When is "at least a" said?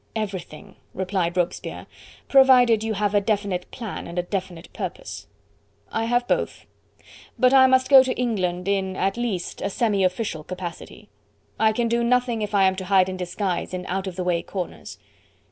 8.95-9.69